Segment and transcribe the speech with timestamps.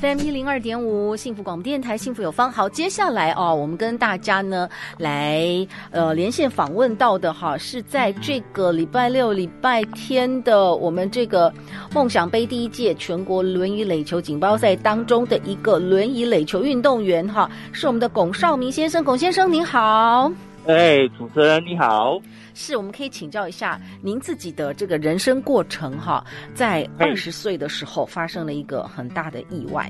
[0.00, 2.52] FM 一零二点五，幸福广播电台，幸福有方。
[2.52, 4.68] 好，接下来哦，我们跟大家呢
[4.98, 11.52] 来呃连线访问到的哈，是在这个礼拜六、礼拜天的我们这个
[11.94, 19.02] 梦想杯第一届全国轮椅垒球锦标赛当中的一个轮椅垒球运动员哈，是我们的龚绍明先生。
[19.02, 20.30] 龚先生您好，
[20.66, 22.20] 哎，主持人你好。
[22.52, 29.88] 是，我们可以请教一下您自己的这个人生过程哈，在二十岁的时候发生了一个很大的意外，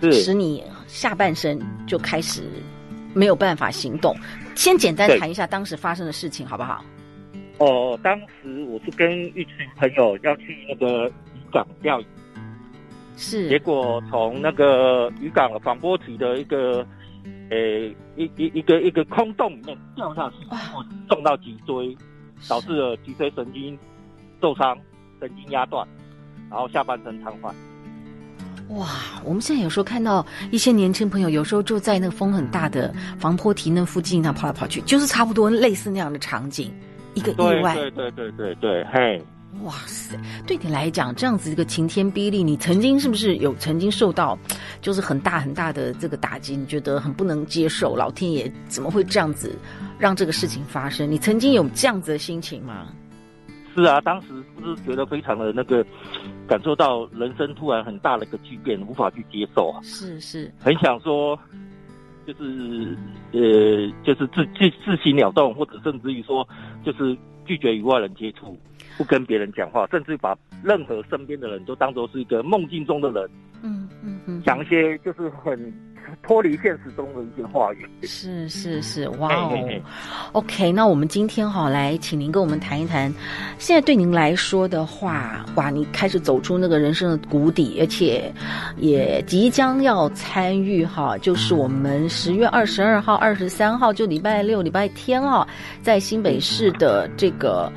[0.00, 2.42] 是使你下半身就开始
[3.12, 4.14] 没有办法行动。
[4.54, 6.84] 先简单谈一下当时发生的事情好不好？
[7.58, 12.06] 哦，当时我是跟一群朋友要去那个渔港钓鱼，
[13.16, 16.86] 是，结果从那个渔港防波堤的一个。
[17.50, 20.36] 诶、欸，一一一个一个空洞里面掉下去，
[20.74, 21.96] 我撞到脊椎，
[22.48, 23.78] 导致了脊椎神经
[24.40, 24.76] 受伤，
[25.20, 25.86] 神经压断，
[26.50, 27.52] 然后下半身瘫痪。
[28.76, 28.86] 哇，
[29.24, 36.70] 我们现在有时候看到一些年轻朋友，有时候就在那个风很大的防坡堤那附近，那跑来跑去，就是差不多类似那样的场景，
[37.14, 37.74] 一个意外。
[37.74, 39.22] 对对对对对对，嘿。
[39.62, 44.38] 哇塞，对你来讲，这样子一个晴天霹雳，你曾经是不是有曾经受到，
[44.80, 46.54] 就是很大很大的这个打击？
[46.56, 49.58] 你觉得很不能接受，老天爷怎么会这样子
[49.98, 51.10] 让这个事情发生？
[51.10, 52.88] 你曾经有这样子的心情吗？
[53.74, 54.28] 是啊，当时
[54.64, 55.84] 是觉得非常的那个，
[56.46, 59.80] 感受到人生突然很大的一个巨变，无法去接受啊。
[59.82, 61.38] 是是，很想说，
[62.26, 62.96] 就是
[63.32, 63.40] 呃，
[64.04, 66.46] 就是自自自行了动，或者甚至于说，
[66.84, 67.16] 就是
[67.48, 68.56] 拒绝与外人接触。
[68.98, 73.30] 不跟别人讲话，甚至把任何身边的人都当作是一个梦境中的人，
[73.62, 75.72] 嗯嗯嗯，讲一些就是很
[76.22, 77.88] 脱离现实中的一些话语。
[78.02, 79.82] 是是是，哇哦嘿嘿嘿
[80.32, 83.12] ，OK，那我们今天哈来请您跟我们谈一谈，
[83.58, 88.32] 现在对您来说的话，哇，你开始走出那个人生的谷底，而且
[88.76, 95.46] 也即将要参与哈，就是我们十月二十二号、二十三号，就礼拜六、礼拜天哈，
[95.82, 97.70] 在新北市的这个。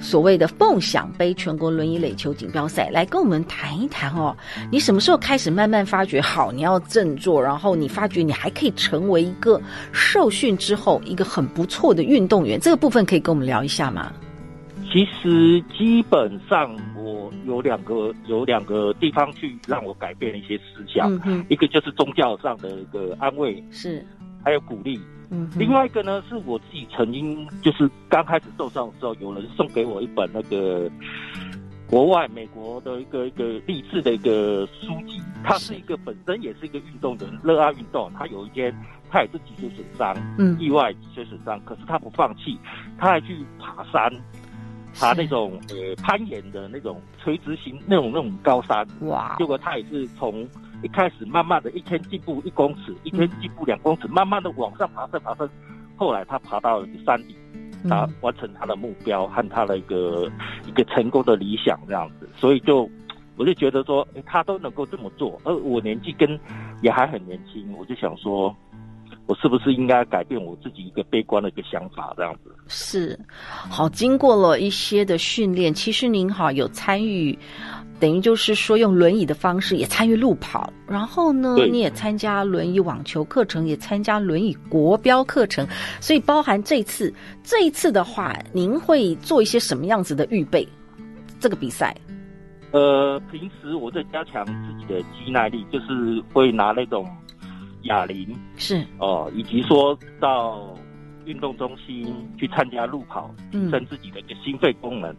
[0.00, 4.36] 所谓的梦想杯全国轮椅垒球锦标赛，来跟我们谈一谈哦。
[4.70, 9.60] 你什么时候开始慢慢发觉好，你要振作，然后你发觉你还可以成为一个
[9.92, 14.12] 受训之后一个很不错的运动员，这个部分可以跟我们聊一下吗？
[14.90, 24.02] 其实基本上我有两个有两个地方去让我改变一些思想，嗯哼，一个就是宗教上的一个安慰，是，
[24.42, 24.98] 还有鼓励。
[25.30, 30.90] 嗯，另外一个呢，是我自己曾经就是刚开始受伤的时候，有人送给我一本那个
[31.86, 35.20] 国外美国的一个一个励志的一个书籍。
[35.44, 38.10] 他是一个本身也是一个运动员，热爱运动。
[38.18, 38.74] 他有一天
[39.10, 42.58] 他也是脊椎损伤，嗯，意外脊椎损伤，可是他不放弃，
[42.98, 44.10] 他还去爬山，
[44.94, 48.86] 爬那种呃攀岩的那种垂直型那种那种高山。
[49.02, 49.36] 哇！
[49.38, 50.48] 结果他也是从。
[50.82, 55.48] 一开始慢慢的一天进步一公尺，一天进步两公尺，慢慢的往上爬升爬升，
[55.96, 57.36] 后来他爬到了山顶，
[57.88, 60.30] 他完成他的目标和他的一个
[60.66, 62.88] 一个成功的理想这样子，所以就
[63.36, 66.38] 我就觉得说，欸，他都能够这么做，而我年纪跟
[66.82, 68.54] 也还很年轻，我就想说，
[69.26, 72.54] 我是不是应该改变我自己一个悲观的一个想法这样子？
[72.68, 73.18] 是，
[73.70, 77.36] 好，经过了一些的训练，其实您好有参与。
[78.00, 85.66] 等于就是说，用轮椅的方式也参与路跑，然后呢，你也参加轮椅网球课程，也参加轮椅国标课程，
[86.00, 90.66] 所以包含这次这一次的话，您会做一些什么样子的预备？
[91.40, 91.96] 这个比赛？
[92.70, 97.08] 呃，平时我在加强自己的肌耐力，就是会拿那种
[97.82, 100.76] 哑铃，是哦、呃，以及说到
[101.24, 105.14] 运动中心去参加路跑，提升自己的一个心肺功能，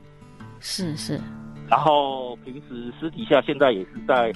[0.59, 1.19] 是是。
[1.69, 4.33] 然后平时私底下现在也是在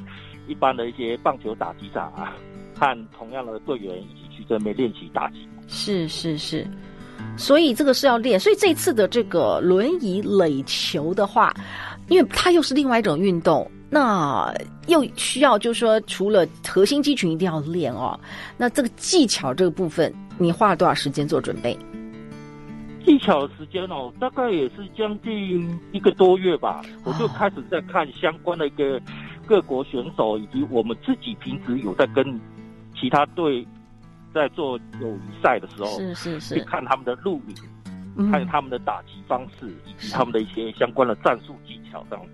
[0.48, 2.36] 一般的一些棒球打击场啊，
[2.78, 5.48] 和同样的队员一起去这边练习打击。
[5.68, 6.68] 是是是，
[7.38, 8.40] 所以这个是要练。
[8.40, 11.54] 所以这次的这个轮椅垒球的话，
[12.10, 14.54] 因为它又是另外一种运动，那
[14.88, 18.20] 又需要就是说，除了核心肌群一定要练哦，
[18.58, 21.78] 那这个技巧这个部分，你花了多少时间做准备？
[23.06, 26.82] 技巧的时间哦，大概也是将近一个多月吧。
[27.04, 29.02] 我就开始在看相关的一个
[29.46, 32.40] 各国选手以及我们自己平时有在跟
[33.00, 33.66] 其他队
[34.34, 37.56] 在做友谊赛的时候，是是是，去看他们的录影，
[38.18, 42.32] 嗯还有他们的打击方式以及他们的一些相关的战术技巧这样子。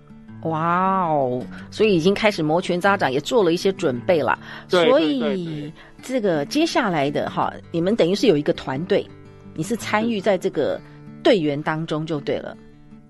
[0.48, 1.44] 哇哦！
[1.70, 4.38] 所以已经开始摩拳擦掌，也做了一些准备了。
[4.70, 5.70] 对所以
[6.00, 9.06] 这个接下来的哈，你们等于是有一个团队，
[9.54, 10.80] 你是参与在这个
[11.22, 12.56] 队员当中就对了。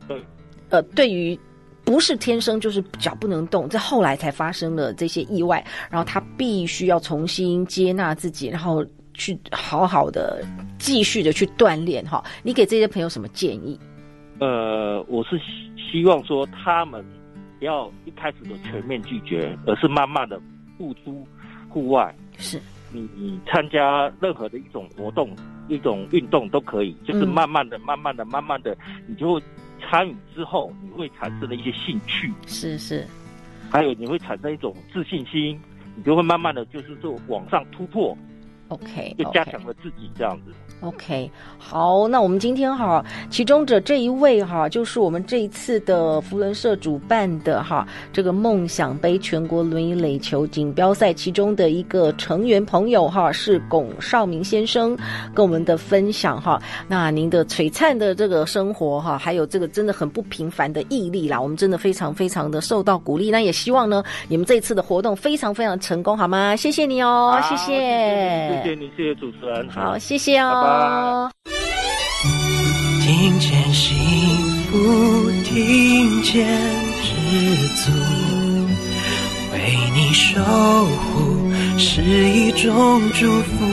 [0.06, 0.22] 对。
[0.68, 1.38] 呃，对于
[1.84, 8.84] 不是天生就是脚不能动，这后来才发生了这些意外，然后他必须要重新接纳自己，然后
[9.14, 10.44] 去好好的
[10.78, 12.24] 继续的去锻炼哈。
[12.42, 13.78] 你给这些朋友什么建议？
[14.38, 17.04] 呃，我是希希望说他们。
[17.58, 20.40] 不要一开始的全面拒绝，而是慢慢的
[20.78, 21.22] 付出
[21.68, 22.16] 户外。
[22.38, 22.58] 是，
[22.92, 25.34] 你你参加任何的一种活动、
[25.68, 28.76] 一种运动都可以，就是慢慢的、慢慢的、慢慢的，
[29.06, 29.42] 你就会
[29.80, 32.32] 参与之后，你会产生了一些兴趣。
[32.46, 33.06] 是是，
[33.70, 35.60] 还有你会产生一种自信心，
[35.96, 38.16] 你就会慢慢的就是说往上突破。
[38.70, 40.52] OK，就加强了自己这样子。
[40.80, 54.96] OK，好，那我们今天哈，其中者这一位哈，就是我们这一次的福伦社主办的哈，这个梦想杯全国轮椅垒球锦标赛其中的一个成员朋友哈，是龚少明先生
[55.34, 56.58] 跟我们的分享哈。
[56.88, 63.30] 那您的璀璨的这个生活哈，还有这个真的很不平凡的毅力啦，我们真的非常非常的受到鼓励。
[63.30, 66.56] 那也希望呢，你们这一次的活动非常非常成功，好吗？
[66.56, 71.30] 谢谢你哦，谢谢，谢谢你，谢谢主持人，好，谢谢哦。
[73.02, 73.96] 听见幸
[74.70, 76.46] 福，听见
[77.02, 77.08] 知
[77.76, 77.90] 足，
[79.52, 79.56] 为
[79.94, 83.66] 你守护是一种祝福。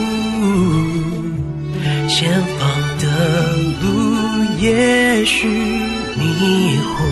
[2.07, 2.69] 前方
[3.00, 3.06] 的
[3.81, 3.86] 路
[4.60, 7.04] 也许迷糊，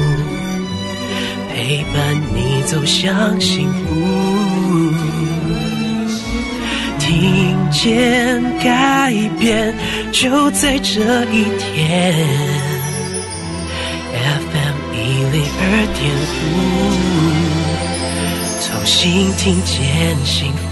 [1.54, 1.96] 陪伴
[2.34, 4.35] 你走向幸福。
[7.76, 9.76] 听见改变
[10.14, 12.16] 就在这一天
[14.14, 14.96] ，FM 一
[15.34, 15.64] 零二
[15.94, 16.00] 点
[16.40, 16.54] 五，
[18.62, 19.76] 重新听见
[20.26, 20.65] 幸福。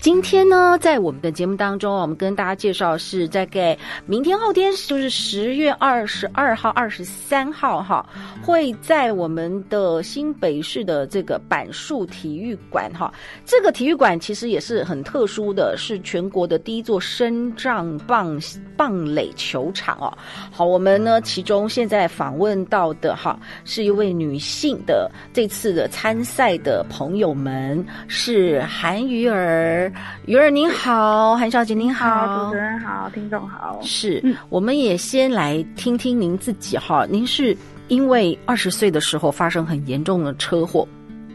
[0.00, 8.08] 今天呢，在我们的节目当中，我们跟大家介绍是在给明天后天，就是十月二十二号、二十三号哈，
[8.40, 13.12] 会在我们的新北市的这个板树体育馆哈。
[13.44, 18.40] 这个体育馆其实也是很特殊的，是全国的第一座身障棒
[18.76, 20.16] 棒垒球场哦。
[20.52, 29.87] 好，我们呢其中现在访问到的哈，是一位女性的这次的参赛的朋友们是韩瑜儿。
[30.26, 33.78] 瑜儿您好，韩小姐您好，好，主持人好，听众好。
[33.82, 37.06] 是，嗯、我们也先来听听您自己哈。
[37.08, 37.56] 您是
[37.88, 40.86] 因为二十岁的时候发生很严重的车祸，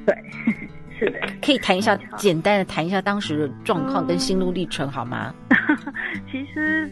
[0.05, 0.15] 对，
[1.00, 1.19] 是的。
[1.41, 5.33] 可以谈一下，简单的谈一下当时的状况跟心路历程好吗？
[6.31, 6.91] 其实。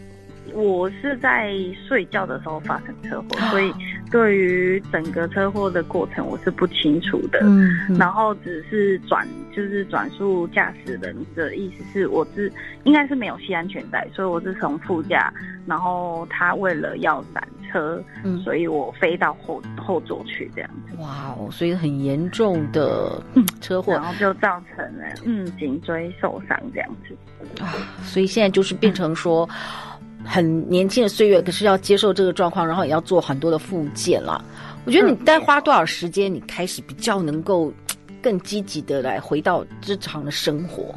[0.54, 1.54] 我是在
[1.88, 3.74] 睡觉的时候发生车祸，所以
[4.12, 7.40] 对于整个车祸的过程我是不清楚的。
[7.44, 12.52] 嗯，嗯然后只是转就是转述驾驶人的意思是，我是
[12.84, 15.34] 应该是没有系安全带，所以我是从副驾，
[15.66, 20.98] 然后他为了要闪车，嗯，所以我飞到后后座去这样子。
[20.98, 23.24] 哇哦，所以很严重的
[23.62, 27.63] 车祸，然后就造成了嗯颈椎受伤这样子。
[27.63, 27.72] 啊，
[28.04, 29.48] 所以现在就是变成说。
[30.25, 34.44] 很年轻的岁月，可是要接受这个状况，然后也要做很多的复健了。
[34.86, 37.72] 我觉得你该花多少时间，你开始比较能够
[38.22, 40.96] 更积极的来回到日常的生活？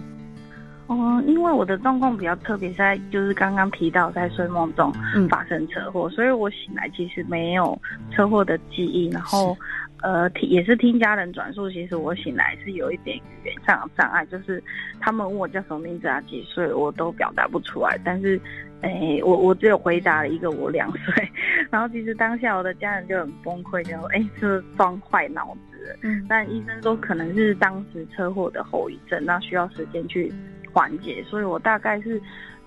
[0.89, 4.93] 嗯，因为我的状况比较特别，在就是刚刚提到在睡梦中
[5.29, 7.79] 发生车祸，嗯、所以我醒来其实没有
[8.13, 9.57] 车祸的记忆，然后。
[10.03, 14.63] 呃，听也是听家人转述，其实我醒来是有一点语言上的障碍，就是
[15.01, 17.99] 他们问我叫什么名字啊，几岁，我都表达不出来。
[18.05, 18.39] 但是，
[18.85, 21.29] 哎，我我只有回答了一个我两岁。
[21.71, 25.99] 然后其实当下我的家人就很崩溃，就说哎，是不是撞坏脑子？
[26.03, 30.33] 嗯，但医生说可能是当时车祸的后遗症，那需要时间去
[30.73, 31.25] 缓解。
[31.25, 32.21] 所以我大概是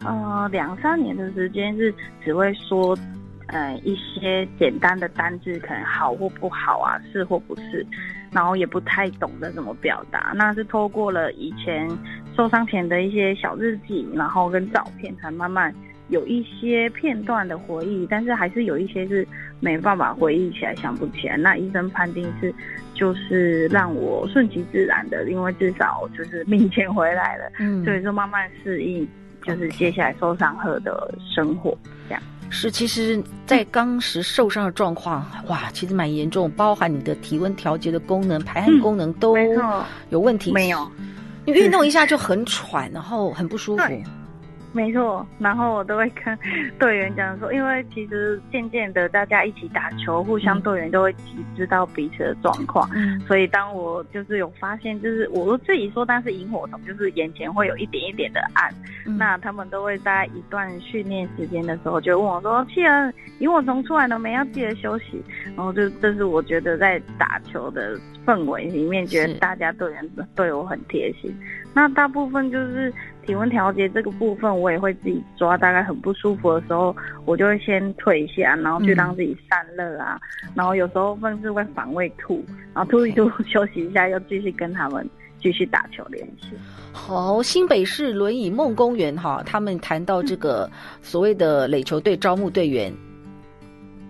[0.03, 1.93] 呃两三年的时间是
[2.23, 2.97] 只会说。
[3.49, 7.87] 呃，一些简单的单字，可能好或不好啊，是或不是，
[8.29, 10.33] 然后也不太懂得怎么表达。
[10.35, 11.89] 那是透过了以前
[12.35, 15.73] 受伤前的一些小日记，然后跟照片，才慢慢
[16.09, 18.05] 有一些片段的回忆。
[18.09, 19.27] 但是还是有一些是
[19.59, 21.37] 没办法回忆起来，想不起来。
[21.37, 22.53] 那医生判定是，
[22.93, 27.51] 就是让我顺其自然的，因为至少就是命捡回来了。
[27.59, 29.07] 嗯，所以说慢慢适应，
[29.43, 32.21] 就是接下来受伤后的生活这样。
[32.49, 39.37] 是，其实，在当时受伤的状况，哇，其实蛮严重，包含你的体温调节的功能、排汗功能都
[40.09, 40.51] 有问题。
[40.51, 40.89] 嗯、没有，
[41.45, 43.83] 你运动一下就很喘，然后很不舒服。
[44.77, 46.37] 没错，然后我都会跟
[46.77, 51.15] 队员讲说，因为其实渐渐的大家一起打球，互相队员都会
[51.55, 58.71] 知道彼此的状况，嗯，所以当我就是有发现，就是我自己说，但是萤火虫就是眼前会有一点一点的暗，
[59.07, 64.33] 嗯，那他们都会在一段训练时间的时候就问我说：“气儿，萤火虫出来了没？
[64.33, 65.19] 要记得休息。”
[65.57, 71.35] 然后就这是我觉得在打球的氛围里面，觉得大家队员对我很贴心。
[71.73, 72.93] 那大部分就是。
[73.27, 75.57] 体温调节这个部分，我也会自己抓。
[75.57, 80.19] 大概很不舒服的时候，我就会先退一下，然后去让自己散热啊。
[80.45, 82.43] 嗯、然后有时候甚至会反胃吐，
[82.73, 85.07] 然后吐一吐 休息一下，又继续跟他们
[85.41, 86.55] 继续打球练习。
[86.93, 90.67] 好，新北市轮椅梦公园哈，他们谈到这个
[91.01, 92.91] 所谓的垒球队招募队员。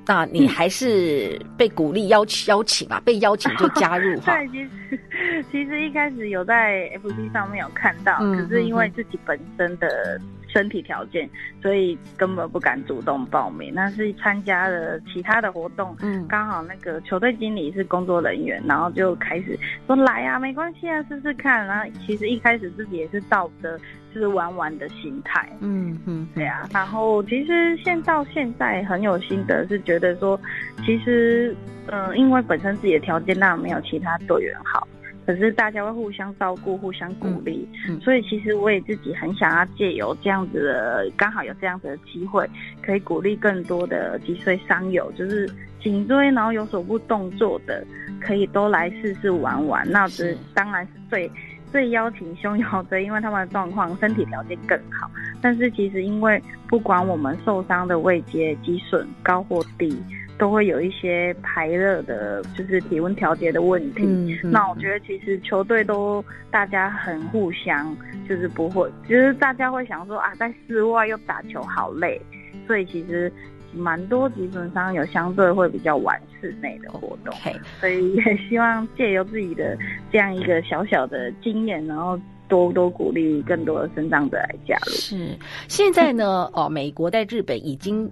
[0.07, 4.33] 那你还是被鼓励邀请邀请吧，被邀请就加入哈。
[4.37, 10.19] 对，其实其实一开始有在 FB 上面有看到，嗯，可是因为自己本身的。
[10.47, 11.29] 身体条件，
[11.61, 13.73] 所以根本不敢主动报名。
[13.73, 21.65] 那是参加了其他的活动，嗯，刚好那个球队经理是工作人员，然后就开始说来啊，没关系啊，试试看。
[21.67, 23.77] 然后其实一开始自己也是抱着
[24.13, 26.67] 就是玩玩的心态，嗯嗯，对啊。
[26.73, 30.39] 然后其实现到现在很有心得，是觉得说，
[30.85, 31.55] 其实
[31.87, 34.86] 嗯、呃，因为本身自己的条件那没有其他队员好。
[35.27, 42.49] 可是大家会互相照顾、互相鼓励，嗯嗯，所以其实我也自己很想要借由这样子的，刚好有这样子的机会，
[42.81, 45.45] 可以鼓励更多的脊髓伤友，就是
[45.81, 47.85] 颈椎然后有手部动作的，
[48.21, 49.85] 可以都来试试玩玩。
[49.91, 51.29] 那这当然是最
[51.73, 55.11] 最邀请胸腰椎，因为他们的状况身体条件更好。
[55.41, 60.01] 但是其实因为不管我们受伤的位阶、肌损高或低。
[60.37, 64.03] 都会有一些排热的，就是体温调节的问题。
[64.03, 64.51] 嗯嗯。
[64.51, 67.95] 那我觉得其实球队都大家很互相，
[68.29, 72.21] 就是不会，就是大家会想说啊，在室外又打球好累，
[72.67, 73.31] 所以其实
[73.73, 77.33] 蛮多基本上有相对会比较晚室内的活动。
[77.79, 79.75] 所以也希望借由自己的
[80.11, 84.91] 这样一个小小的经验，然后多多鼓励更多的生长者来加入。
[84.91, 85.35] 是，
[85.67, 88.07] 现在呢，哦，美国在日本已经。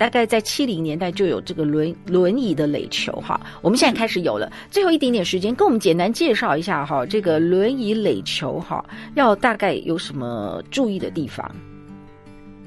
[0.00, 4.50] 大概在七零年代就有这个轮轮椅的垒球哈，我们现在开始有了。
[4.70, 8.82] 最后一点点时间，跟我们简单介绍一下哈，这个轮椅垒球哈，
[9.14, 11.54] 要大概有什么注意的地方？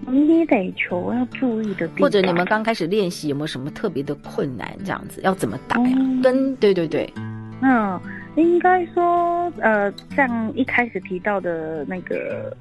[0.06, 4.72] 轮椅垒球要注意的地方，或者你们刚开始练习有没有什么特别的困难？
[4.86, 5.96] 这样子要怎么打呀？
[5.96, 7.12] 嗯、跟对对对，
[7.64, 8.00] 嗯，
[8.36, 12.56] 应该说呃，像一开始提到的那个。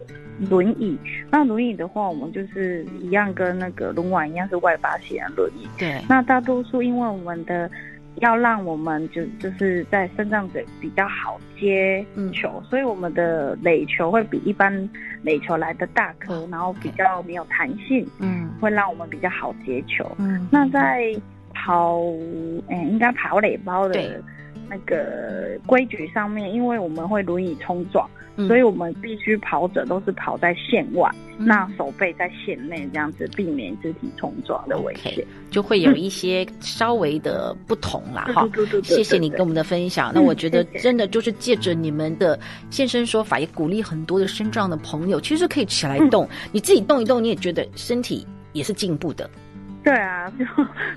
[0.49, 0.99] 轮椅，
[1.31, 5.69] 那轮椅的话，我们就是一样跟那个轮碗一样是外八线轮椅。
[5.79, 6.01] 对。
[6.09, 7.71] 那大多数因为我们的
[8.17, 14.89] 要让我们就就是在身上的比较好接球，嗯，所以我们的垒球会比一般
[15.23, 20.11] 垒球来的大颗，然后比较没有弹性，嗯，会让我们比较好接球。
[20.19, 20.49] 嗯。
[20.51, 21.15] 那在
[21.55, 22.01] 跑，
[22.69, 24.21] 哎，应该跑垒包的
[24.73, 28.09] 那个规矩上面，因为我们会轮椅冲撞。
[28.37, 38.31] 嗯、所以我们必须跑者都是跑在线外，嗯、那手背在线内，这样子避免肢体冲撞的危险，okay, 就会有一些稍微的不同啦。
[38.35, 40.11] 哈、嗯，谢谢你跟我们的分享。
[40.11, 49.29] 嗯、那我觉得真的就是借着你们的现身说法，也鼓励很多的身障的朋友，其实可以起来动、嗯，你自己动一动，你也觉得身体也是进步的。
[49.85, 50.45] 对啊， 就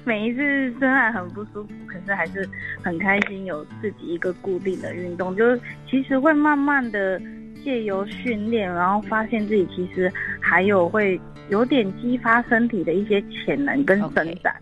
[0.04, 2.48] 每一次虽然很不舒服，可是还是
[2.84, 7.20] 很开心，有自己一个固定的运动，就是其实会慢慢的
[7.64, 14.56] 借由训练，然后发现自己其实还有会有点激发身体的一些潜能跟伸展。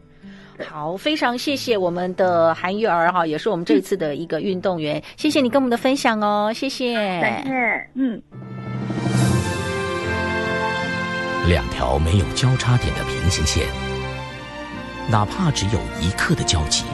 [0.58, 0.66] Okay.
[0.70, 8.22] 好，非常谢谢我们的韩玉儿哈，也是我们这一次的一个运动员，嗯、谢谢你跟我们的分享哦，谢谢，感谢，嗯。
[11.50, 13.93] 两条没有交叉点的平行线。
[15.10, 16.86] 哪怕只有一刻的交集，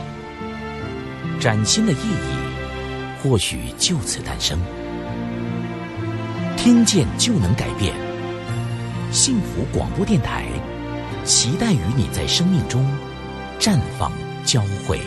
[1.40, 4.60] 崭新的意义或许就此诞生。
[6.58, 7.94] 听见就能改变，
[9.12, 10.46] 幸福广播电台，
[11.24, 12.86] 期待与你在生命中
[13.60, 14.12] 绽放
[14.44, 15.00] 交汇。